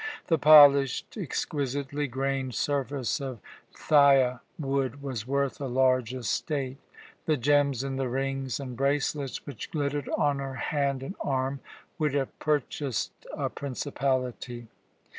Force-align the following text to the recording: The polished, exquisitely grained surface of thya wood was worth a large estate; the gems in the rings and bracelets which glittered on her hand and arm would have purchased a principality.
The 0.29 0.39
polished, 0.39 1.15
exquisitely 1.15 2.07
grained 2.07 2.55
surface 2.55 3.19
of 3.21 3.39
thya 3.75 4.39
wood 4.57 5.03
was 5.03 5.27
worth 5.27 5.61
a 5.61 5.67
large 5.67 6.11
estate; 6.15 6.79
the 7.27 7.37
gems 7.37 7.83
in 7.83 7.97
the 7.97 8.09
rings 8.09 8.59
and 8.59 8.75
bracelets 8.75 9.45
which 9.45 9.69
glittered 9.69 10.09
on 10.17 10.39
her 10.39 10.55
hand 10.55 11.03
and 11.03 11.13
arm 11.21 11.59
would 11.99 12.15
have 12.15 12.39
purchased 12.39 13.11
a 13.31 13.47
principality. 13.51 14.69